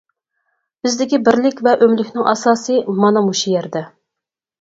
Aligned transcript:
بىزدىكى 0.85 1.19
بىرلىك 1.27 1.61
ۋە 1.67 1.73
ئۆملۈكنىڭ 1.85 2.29
ئاساسى 2.31 2.79
مانا 3.05 3.23
شۇ 3.43 3.53
يەردە! 3.53 3.83